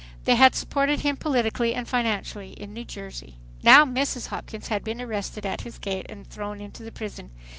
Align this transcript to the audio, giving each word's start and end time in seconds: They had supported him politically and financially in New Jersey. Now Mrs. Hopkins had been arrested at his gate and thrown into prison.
They 0.25 0.33
had 0.33 0.55
supported 0.55 1.01
him 1.01 1.15
politically 1.15 1.75
and 1.75 1.87
financially 1.87 2.53
in 2.53 2.73
New 2.73 2.85
Jersey. 2.85 3.35
Now 3.61 3.85
Mrs. 3.85 4.29
Hopkins 4.29 4.69
had 4.69 4.83
been 4.83 4.99
arrested 4.99 5.45
at 5.45 5.61
his 5.61 5.77
gate 5.77 6.07
and 6.09 6.27
thrown 6.27 6.59
into 6.59 6.91
prison. 6.91 7.29